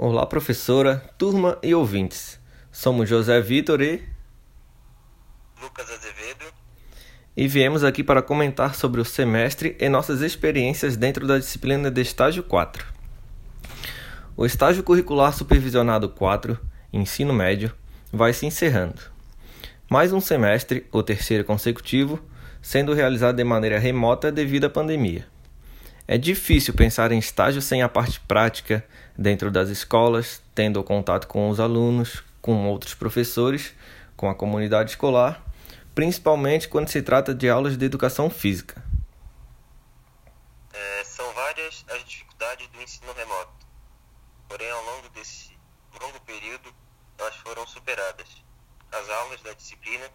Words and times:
Olá, 0.00 0.24
professora, 0.24 1.02
turma 1.18 1.58
e 1.60 1.74
ouvintes. 1.74 2.38
Somos 2.70 3.08
José 3.08 3.40
Vitor 3.40 3.82
e 3.82 4.00
Lucas 5.60 5.90
Azevedo 5.90 6.44
e 7.36 7.48
viemos 7.48 7.82
aqui 7.82 8.04
para 8.04 8.22
comentar 8.22 8.76
sobre 8.76 9.00
o 9.00 9.04
semestre 9.04 9.76
e 9.80 9.88
nossas 9.88 10.20
experiências 10.20 10.96
dentro 10.96 11.26
da 11.26 11.36
disciplina 11.36 11.90
de 11.90 12.00
estágio 12.00 12.44
4. 12.44 12.86
O 14.36 14.46
estágio 14.46 14.84
curricular 14.84 15.34
supervisionado 15.34 16.08
4, 16.08 16.56
ensino 16.92 17.34
médio, 17.34 17.74
vai 18.12 18.32
se 18.32 18.46
encerrando. 18.46 19.02
Mais 19.90 20.12
um 20.12 20.20
semestre, 20.20 20.86
o 20.92 21.02
terceiro 21.02 21.42
consecutivo, 21.42 22.20
sendo 22.62 22.94
realizado 22.94 23.34
de 23.34 23.42
maneira 23.42 23.80
remota 23.80 24.30
devido 24.30 24.66
à 24.66 24.70
pandemia. 24.70 25.26
É 26.10 26.16
difícil 26.16 26.72
pensar 26.72 27.12
em 27.12 27.18
estágio 27.18 27.60
sem 27.60 27.82
a 27.82 27.88
parte 27.88 28.18
prática 28.20 28.82
dentro 29.14 29.50
das 29.50 29.68
escolas, 29.68 30.42
tendo 30.54 30.82
contato 30.82 31.28
com 31.28 31.50
os 31.50 31.60
alunos, 31.60 32.24
com 32.40 32.66
outros 32.66 32.94
professores, 32.94 33.74
com 34.16 34.26
a 34.30 34.34
comunidade 34.34 34.92
escolar, 34.92 35.44
principalmente 35.94 36.66
quando 36.66 36.88
se 36.88 37.02
trata 37.02 37.34
de 37.34 37.50
aulas 37.50 37.76
de 37.76 37.84
educação 37.84 38.30
física. 38.30 38.82
É, 40.72 41.04
são 41.04 41.30
várias 41.34 41.84
as 41.90 42.02
dificuldades 42.04 42.66
do 42.68 42.80
ensino 42.80 43.12
remoto, 43.12 43.66
porém, 44.48 44.70
ao 44.70 44.84
longo 44.86 45.10
desse 45.10 45.50
longo 46.00 46.18
período, 46.20 46.72
elas 47.18 47.36
foram 47.36 47.66
superadas. 47.66 48.28
As 48.90 49.10
aulas 49.10 49.42
da 49.42 49.52
disciplina 49.52 50.08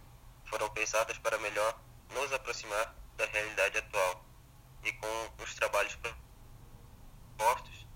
foram 0.46 0.68
pensadas 0.72 1.20
para 1.20 1.38
melhor 1.38 1.80
nos 2.16 2.34
aproximar 2.34 2.96
da 3.16 3.28
realidade 3.28 3.78
atual 3.78 4.33
e 4.84 4.92
com 4.94 5.44
os 5.44 5.54
trabalhos 5.56 5.98
postos, 7.38 7.88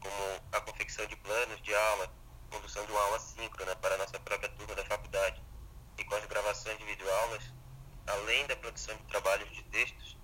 como 0.00 0.40
a 0.52 0.60
confecção 0.60 1.06
de 1.06 1.16
planos 1.16 1.60
de 1.62 1.74
aula, 1.74 2.10
condução 2.50 2.84
de 2.86 2.92
uma 2.92 3.00
aula 3.00 3.18
síncrona 3.18 3.74
para 3.76 3.94
a 3.94 3.98
nossa 3.98 4.18
própria 4.20 4.48
turma 4.50 4.74
da 4.74 4.84
faculdade, 4.84 5.42
e 5.98 6.04
com 6.04 6.14
as 6.14 6.24
gravações 6.26 6.78
de 6.78 6.84
videoaulas, 6.84 7.42
além 8.06 8.46
da 8.46 8.56
produção 8.56 8.94
de 8.96 9.02
trabalhos 9.04 9.50
de 9.52 9.62
textos, 9.64 10.16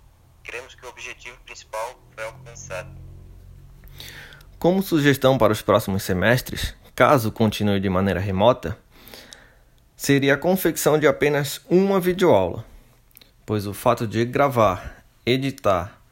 cremos 0.43 0.75
que 0.75 0.85
o 0.85 0.89
objetivo 0.89 1.37
principal 1.41 1.99
foi 2.13 2.25
alcançado. 2.25 2.89
Como 4.59 4.81
sugestão 4.81 5.37
para 5.37 5.51
os 5.51 5.61
próximos 5.61 6.03
semestres, 6.03 6.75
caso 6.95 7.31
continue 7.31 7.79
de 7.79 7.89
maneira 7.89 8.19
remota, 8.19 8.77
seria 9.95 10.35
a 10.35 10.37
confecção 10.37 10.97
de 10.97 11.07
apenas 11.07 11.61
uma 11.69 11.99
videoaula, 11.99 12.65
pois 13.45 13.67
o 13.67 13.73
fato 13.73 14.07
de 14.07 14.23
gravar, 14.25 15.03
editar, 15.25 16.02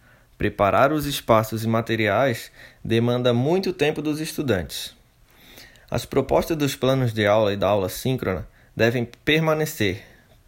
Preparar 0.42 0.92
os 0.92 1.06
espaços 1.06 1.64
e 1.64 1.67
materiais 1.67 2.52
demanda 2.84 3.31
muito 3.31 3.72
tempo 3.72 4.02
dos 4.02 4.20
estudantes. 4.20 4.97
As 5.88 6.03
propostas 6.03 6.58
dos 6.58 6.75
planos 6.75 7.14
de 7.14 7.28
aula 7.28 7.53
e 7.53 7.56
da 7.56 7.67
aula 7.67 7.88
síncrona 7.89 8.50
devem 8.75 9.06
permanecer, 9.06 10.03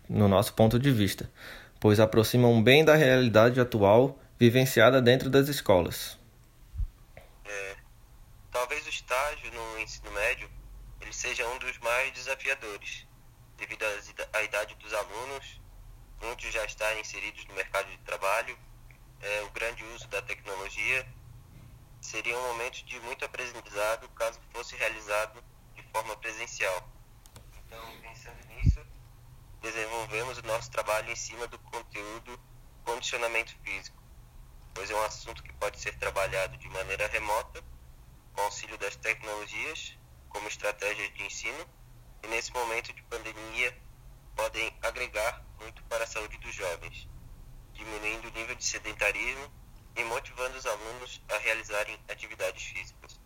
no 0.10 0.28
nosso 0.28 0.56
ponto 0.56 0.80
de 0.80 0.90
vista, 0.90 1.30
pois 1.80 2.00
aproximam 2.00 2.60
bem 2.60 2.84
da 2.84 2.96
realidade 2.96 3.62
atual 3.62 4.18
vivenciada 4.40 5.00
dentro 5.00 5.30
das 5.30 5.48
escolas. 5.48 6.18
É, 7.46 7.76
talvez 8.52 8.84
o 8.88 8.90
estágio 8.90 9.52
no 9.54 9.80
ensino 9.80 10.12
médio 10.12 10.50
ele 11.02 11.14
seja 11.14 11.48
um 11.50 11.60
dos 11.60 11.78
mais 11.78 12.12
desafiadores, 12.14 13.06
devido 13.60 13.86
à 14.34 14.42
idade 14.42 14.76
dos 14.82 14.92
alunos, 14.92 15.62
muitos 16.20 16.52
já 16.52 16.66
estarem 16.66 17.00
inseridos 17.00 17.46
no 17.46 17.54
mercado 17.54 17.92
de 17.92 17.98
trabalho 18.00 18.58
é, 19.24 19.42
o 19.44 19.50
grande 19.52 19.84
uso 19.96 20.08
da 20.10 20.22
tecnologia, 20.22 21.08
seria 22.02 22.38
um 22.38 22.48
momento 22.50 22.84
de 22.84 23.00
muito 23.00 23.24
aprendizado 23.24 24.10
caso 24.10 24.40
fosse 24.52 24.76
realizado 24.76 25.42
de 25.74 25.84
forma 25.84 26.16
presencial. 26.18 26.90
Então, 27.66 27.82
pensando 28.02 28.46
nisso, 28.48 28.86
desenvolvemos 29.62 30.38
o 30.40 30.46
nosso 30.46 30.70
trabalho 30.70 31.10
em 31.10 31.16
cima 31.16 31.48
do 31.48 31.58
conteúdo 31.60 32.38
condicionamento 32.84 33.56
físico, 33.64 34.04
pois 34.74 34.92
é 34.92 34.96
um 34.96 35.04
assunto 35.04 35.42
que 35.42 35.54
pode 35.54 35.80
ser 35.80 35.98
trabalhado 35.98 36.58
de 36.58 36.68
maneira 36.68 37.08
remota, 37.08 37.64
com 38.34 38.42
auxílio 38.42 38.78
das 38.78 38.98
tecnologias, 38.98 39.98
como 40.28 40.50
estratégias 40.50 41.14
de 41.14 41.24
ensino, 41.24 41.66
e 42.24 42.28
nesse 42.28 42.52
momento 42.52 42.92
de 42.92 43.02
pandemia 43.04 43.78
podem 44.36 44.76
agregar 44.82 45.42
muito 45.62 45.82
para 45.84 46.04
a 46.04 46.08
saúde 46.08 46.38
dos 46.40 46.54
jovens 46.54 47.08
diminuindo 47.74 48.28
o 48.28 48.40
nível 48.40 48.56
de 48.56 48.66
sedentarismo 48.66 49.52
e 49.96 50.04
motivando 50.04 50.58
os 50.58 50.66
alunos 50.66 51.22
a 51.30 51.38
realizarem 51.38 51.98
atividades 52.10 52.64
físicas. 52.64 53.20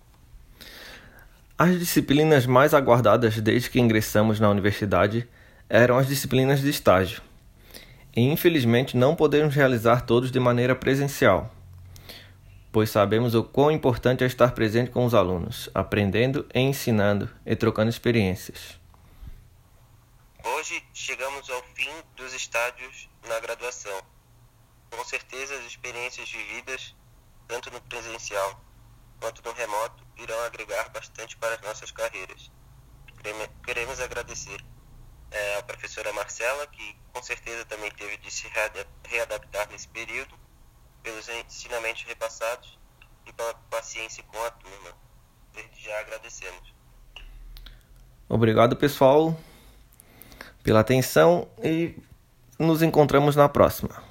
As 1.58 1.80
disciplinas 1.80 2.46
mais 2.46 2.74
aguardadas 2.74 3.40
desde 3.40 3.69
que 3.69 3.80
ingressamos 3.80 4.40
na 4.40 4.50
universidade 4.50 5.28
eram 5.69 5.97
as 5.97 6.07
disciplinas 6.07 6.62
de 6.62 6.69
estágio. 6.69 7.22
E 8.16 8.22
infelizmente 8.22 8.96
não 8.96 9.16
podemos 9.16 9.56
realizar 9.56 10.02
todos 10.02 10.31
de 10.31 10.40
maneira 10.40 10.75
presencial, 10.75 11.53
pois 12.72 12.90
sabemos 12.90 13.34
o 13.34 13.44
quão 13.44 13.72
importante 13.72 14.24
é 14.24 14.28
estar 14.28 14.52
presente 14.52 14.91
com 14.91 15.06
os 15.06 15.13
alunos, 15.13 15.69
aprendendo 15.74 16.46
e 16.53 16.59
ensinando 16.59 17.30
e 17.46 17.56
trocando 17.56 17.90
experiências. 17.90 18.80
Hoje 20.44 20.84
chegamos 20.94 21.50
ao 21.50 21.63
fim 21.75 21.91
dos 22.16 22.34
estágios 22.34 23.09
na 23.28 23.40
graduação 23.40 24.00
com 24.90 25.03
certeza 25.03 25.56
as 25.56 25.66
experiências 25.66 26.30
vividas, 26.30 26.96
tanto 27.48 27.72
no 27.72 27.81
presencial 27.81 28.62
quanto 29.20 29.44
no 29.44 29.52
remoto, 29.53 30.03
irão 30.18 30.40
agregar 30.44 30.90
bastante 30.90 31.36
para 31.38 31.56
as 31.56 31.62
nossas 31.62 31.92
carreiras. 31.92 32.52
Queremos 33.64 34.00
agradecer 34.00 34.64
é, 35.31 35.58
a 35.58 35.64
professora 35.64 36.14
Marcela, 36.14 36.66
que 36.68 36.96
com 37.12 37.22
certeza 37.22 37.66
também 37.66 37.92
teve 37.92 38.18
de 38.18 38.31
se 38.31 38.48
readaptar 39.06 39.70
nesse 39.70 39.88
período, 39.88 40.34
pelos 41.04 41.28
ensinamentos 41.30 42.04
repassados 42.04 42.78
e 43.25 43.34
pela 43.34 43.54
paciência 43.69 44.24
com 44.24 44.44
a 44.44 44.52
turma. 44.52 44.94
Desde 45.54 45.84
já 45.84 46.00
agradecemos. 46.00 46.74
Obrigado, 48.30 48.75
pessoal, 48.75 49.38
pela 50.64 50.81
atenção 50.81 51.48
e 51.64 51.96
nos 52.59 52.81
encontramos 52.81 53.36
na 53.36 53.48
próxima. 53.48 54.06